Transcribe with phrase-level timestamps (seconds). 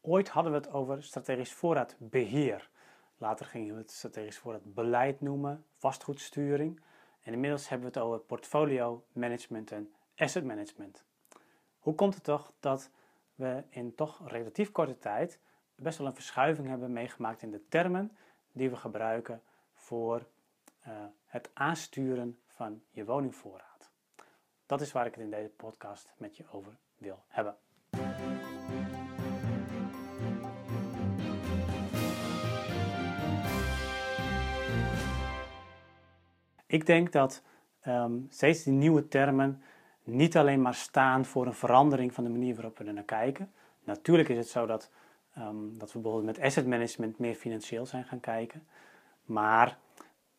[0.00, 2.70] Ooit hadden we het over strategisch voorraadbeheer.
[3.18, 6.80] Later gingen we het strategisch voorraadbeleid noemen, vastgoedsturing.
[7.22, 11.04] En inmiddels hebben we het over portfolio management en asset management.
[11.78, 12.90] Hoe komt het toch dat
[13.34, 15.38] we in toch relatief korte tijd
[15.74, 18.16] best wel een verschuiving hebben meegemaakt in de termen
[18.52, 19.42] die we gebruiken
[19.74, 20.26] voor
[20.86, 20.92] uh,
[21.26, 23.90] het aansturen van je woningvoorraad?
[24.66, 27.56] Dat is waar ik het in deze podcast met je over wil hebben.
[36.70, 37.42] Ik denk dat
[37.86, 39.62] um, steeds die nieuwe termen
[40.04, 43.52] niet alleen maar staan voor een verandering van de manier waarop we er naar kijken.
[43.84, 44.90] Natuurlijk is het zo dat,
[45.38, 48.66] um, dat we bijvoorbeeld met asset management meer financieel zijn gaan kijken.
[49.24, 49.78] Maar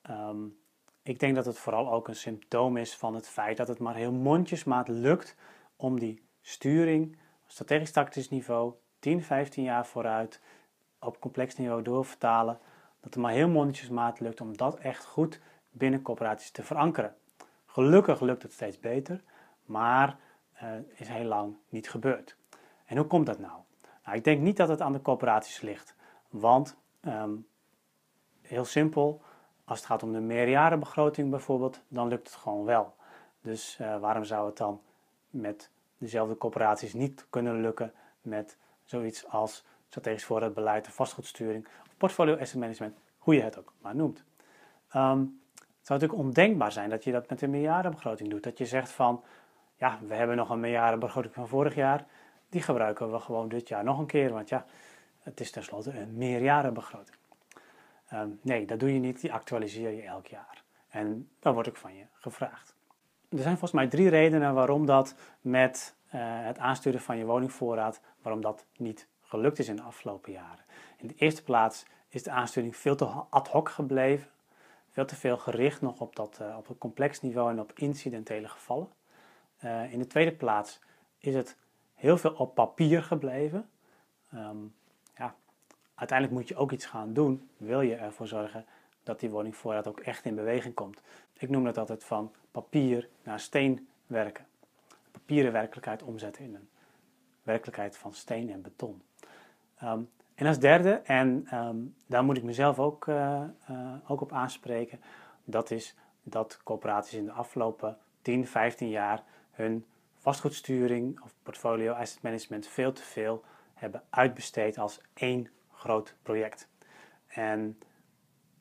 [0.10, 0.58] um,
[1.04, 3.96] ik denk dat het vooral ook een symptoom is van het feit dat het maar
[3.96, 5.36] heel mondjesmaat lukt
[5.76, 10.42] om die sturing, strategisch tactisch niveau, 10, 15 jaar vooruit,
[11.00, 12.60] op complex niveau doorvertalen.
[13.00, 15.40] Dat het maar heel mondjesmaat lukt om dat echt goed
[15.72, 17.16] binnen corporaties te verankeren.
[17.66, 19.24] Gelukkig lukt het steeds beter,
[19.66, 20.18] maar
[20.64, 22.38] uh, is heel lang niet gebeurd.
[22.86, 23.60] En hoe komt dat nou?
[24.04, 24.18] nou?
[24.18, 25.96] Ik denk niet dat het aan de corporaties ligt,
[26.30, 27.48] want um,
[28.42, 29.22] heel simpel,
[29.66, 32.96] als het gaat om de meerjarenbegroting bijvoorbeeld, dan lukt het gewoon wel.
[33.42, 34.82] Dus uh, waarom zou het dan
[35.30, 42.60] met dezelfde corporaties niet kunnen lukken met zoiets als strategisch voorraadbeleid, vastgoedsturing of portfolio asset
[42.60, 44.24] management, hoe je het ook maar noemt.
[44.96, 45.41] Um,
[45.82, 48.44] het zou natuurlijk ondenkbaar zijn dat je dat met een meerjarenbegroting doet.
[48.44, 49.24] Dat je zegt van,
[49.76, 52.06] ja, we hebben nog een meerjarenbegroting van vorig jaar.
[52.50, 54.34] Die gebruiken we gewoon dit jaar nog een keer.
[54.34, 54.66] Want ja,
[55.20, 57.18] het is tenslotte een meerjarenbegroting.
[58.14, 59.22] Um, nee, dat doe je niet.
[59.22, 60.64] Die actualiseer je elk jaar.
[60.90, 62.76] En dan wordt ook van je gevraagd.
[63.30, 68.02] Er zijn volgens mij drie redenen waarom dat met uh, het aansturen van je woningvoorraad,
[68.22, 70.66] waarom dat niet gelukt is in de afgelopen jaren.
[70.98, 74.30] In de eerste plaats is de aansturing veel te ad hoc gebleven
[74.92, 78.48] veel te veel gericht nog op, dat, uh, op het complex niveau en op incidentele
[78.48, 78.88] gevallen.
[79.64, 80.80] Uh, in de tweede plaats
[81.18, 81.58] is het
[81.94, 83.70] heel veel op papier gebleven.
[84.34, 84.76] Um,
[85.18, 85.36] ja,
[85.96, 88.66] uiteindelijk moet je ook iets gaan doen, wil je ervoor zorgen
[89.04, 91.02] dat die woningvoorraad ook echt in beweging komt.
[91.34, 94.46] Ik noem dat altijd van papier naar steen werken.
[95.12, 96.70] Papieren werkelijkheid omzetten in een
[97.44, 99.02] werkelijkheid van steen en beton.
[99.84, 100.10] Um,
[100.42, 105.02] en als derde, en ehm, daar moet ik mezelf ook, uh, uh, ook op aanspreken,
[105.44, 109.86] dat is dat corporaties in de afgelopen 10, 15 jaar hun
[110.18, 113.44] vastgoedsturing of portfolio asset management veel te veel
[113.74, 116.70] hebben uitbesteed als één groot project.
[117.28, 117.80] En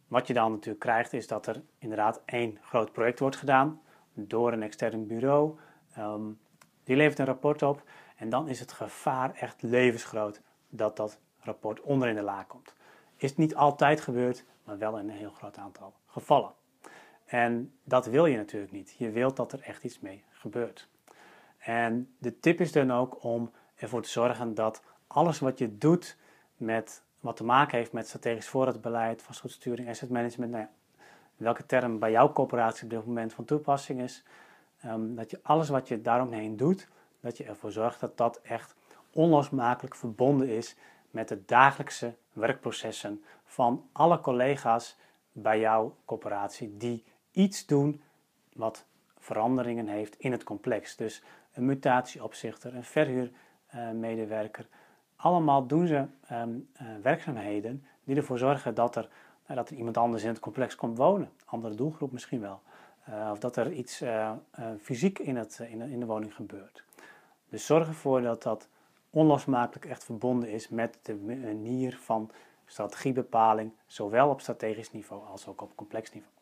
[0.08, 3.80] wat je dan natuurlijk krijgt is dat er inderdaad één groot project wordt gedaan
[4.12, 5.58] door een extern bureau.
[5.98, 6.38] Um,
[6.84, 7.82] die levert een rapport op
[8.16, 12.74] en dan is het gevaar echt levensgroot dat dat rapport onder in de la komt.
[13.16, 16.52] Is niet altijd gebeurd, maar wel in een heel groot aantal gevallen.
[17.24, 18.94] En dat wil je natuurlijk niet.
[18.98, 20.88] Je wilt dat er echt iets mee gebeurt.
[21.58, 26.16] En de tip is dan ook om ervoor te zorgen dat alles wat je doet
[26.56, 30.70] met wat te maken heeft met strategisch voorraadbeleid, vastgoedsturing, asset management, nou ja,
[31.36, 34.24] welke term bij jouw corporatie op dit moment van toepassing is,
[34.86, 36.88] um, dat je alles wat je daaromheen doet,
[37.20, 38.74] dat je ervoor zorgt dat dat echt
[39.12, 40.76] onlosmakelijk verbonden is
[41.10, 44.96] met de dagelijkse werkprocessen van alle collega's
[45.32, 48.02] bij jouw corporatie die iets doen
[48.52, 48.84] wat
[49.18, 50.96] veranderingen heeft in het complex.
[50.96, 51.22] Dus
[51.52, 54.66] een mutatieopzichter, een verhuurmedewerker.
[55.16, 59.08] allemaal doen ze um, uh, werkzaamheden die ervoor zorgen dat er,
[59.46, 61.30] nou, dat er iemand anders in het complex komt wonen.
[61.44, 62.60] Andere doelgroep misschien wel.
[63.08, 64.32] Uh, of dat er iets uh,
[64.80, 66.84] fysiek in, het, in de woning gebeurt.
[67.48, 68.68] Dus zorg ervoor dat dat
[69.10, 72.30] onlosmakelijk echt verbonden is met de manier van
[72.66, 76.32] strategiebepaling, zowel op strategisch niveau als ook op complex niveau.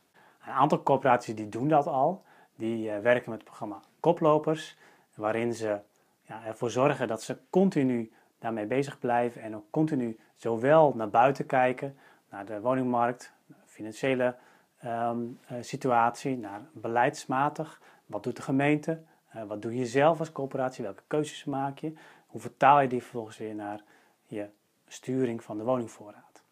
[0.47, 2.23] Een aantal corporaties die doen dat al.
[2.57, 4.77] Die uh, werken met het programma Koplopers,
[5.15, 5.79] waarin ze
[6.23, 11.47] ja, ervoor zorgen dat ze continu daarmee bezig blijven en ook continu zowel naar buiten
[11.47, 11.97] kijken,
[12.31, 13.33] naar de woningmarkt,
[13.65, 14.37] financiële
[14.85, 19.03] um, uh, situatie, naar beleidsmatig, wat doet de gemeente,
[19.47, 21.93] wat doe je zelf als corporatie, welke keuzes maak je,
[22.29, 23.83] hoe vertaal je die vervolgens weer naar
[24.27, 24.49] je
[24.87, 26.43] sturing van de woningvoorraad?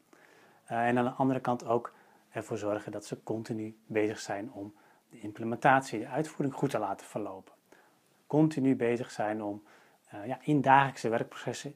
[0.71, 1.93] Uh, en aan de andere kant ook
[2.31, 4.75] ervoor zorgen dat ze continu bezig zijn om
[5.11, 7.55] de implementatie, de uitvoering goed te laten verlopen.
[8.27, 9.63] Continu bezig zijn om
[10.15, 11.75] uh, ja, in dagelijkse werkprocessen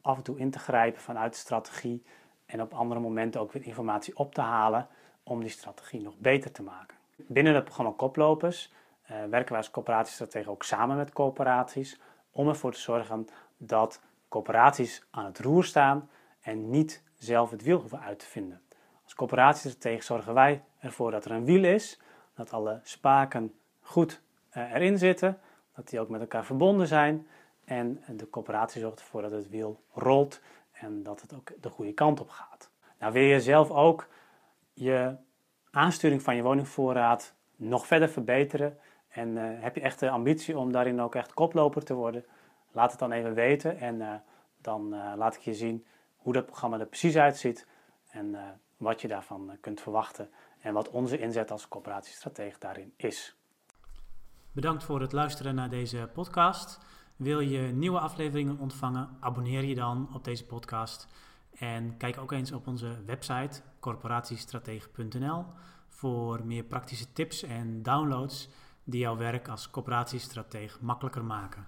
[0.00, 2.04] af en toe in te grijpen vanuit de strategie
[2.46, 4.88] en op andere momenten ook weer informatie op te halen
[5.22, 6.96] om die strategie nog beter te maken.
[7.16, 8.72] Binnen het programma Koplopers
[9.02, 12.00] uh, werken wij als coöperatiestrategen ook samen met coöperaties
[12.36, 16.10] om ervoor te zorgen dat coöperaties aan het roer staan
[16.40, 18.62] en niet zelf het wiel hoeven uit te vinden.
[19.04, 22.00] Als coöperatiestratege zorgen wij ervoor dat er een wiel is,
[22.34, 25.40] dat alle spaken goed eh, erin zitten,
[25.74, 27.26] dat die ook met elkaar verbonden zijn
[27.64, 30.40] en de coöperatie zorgt ervoor dat het wiel rolt
[30.72, 32.70] en dat het ook de goede kant op gaat.
[32.98, 34.08] Nou wil je zelf ook
[34.72, 35.16] je
[35.70, 38.78] aansturing van je woningvoorraad nog verder verbeteren
[39.16, 42.24] en uh, heb je echt de ambitie om daarin ook echt koploper te worden,
[42.72, 44.14] laat het dan even weten en uh,
[44.60, 45.86] dan uh, laat ik je zien
[46.16, 47.66] hoe dat programma er precies uitziet
[48.10, 48.36] en
[48.76, 50.30] wat je daarvan kunt verwachten
[50.60, 53.36] en wat onze inzet als coöperatiestratege daarin is.
[54.52, 56.78] Bedankt voor het luisteren naar deze podcast.
[57.16, 59.16] Wil je nieuwe afleveringen ontvangen?
[59.20, 61.08] Abonneer je dan op deze podcast.
[61.58, 65.44] En kijk ook eens op onze website corporatiestratege.nl
[65.88, 68.48] voor meer praktische tips en downloads
[68.86, 71.66] die jouw werk als coöperatiestratege makkelijker maken.